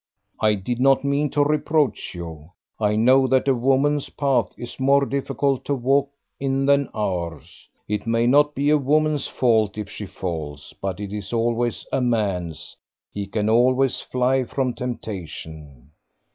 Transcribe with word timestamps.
"I 0.39 0.55
did 0.55 0.79
not 0.79 1.03
mean 1.03 1.29
to 1.29 1.43
reproach 1.43 2.15
you; 2.15 2.49
I 2.79 2.95
know 2.95 3.27
that 3.27 3.47
a 3.47 3.53
woman's 3.53 4.09
path 4.09 4.49
is 4.57 4.79
more 4.79 5.05
difficult 5.05 5.63
to 5.65 5.75
walk 5.75 6.09
in 6.39 6.65
than 6.65 6.87
ours. 6.91 7.69
It 7.87 8.07
may 8.07 8.25
not 8.25 8.55
be 8.55 8.71
a 8.71 8.79
woman's 8.79 9.27
fault 9.27 9.77
if 9.77 9.91
she 9.91 10.07
falls, 10.07 10.73
but 10.81 10.99
it 10.99 11.13
is 11.13 11.31
always 11.31 11.85
a 11.91 12.01
man's. 12.01 12.75
He 13.13 13.27
can 13.27 13.47
always 13.47 14.01
fly 14.01 14.43
from 14.45 14.73
temptation." 14.73 15.91